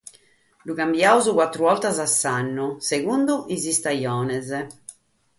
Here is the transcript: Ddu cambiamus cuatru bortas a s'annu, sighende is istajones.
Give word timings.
Ddu 0.63 0.73
cambiamus 0.79 1.27
cuatru 1.35 1.61
bortas 1.65 1.97
a 2.05 2.07
s'annu, 2.21 2.67
sighende 2.87 3.35
is 3.55 3.63
istajones. 3.73 4.49